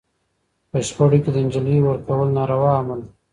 [0.69, 3.11] په شخړو کي د نجلۍ ورکول ناروا عمل دی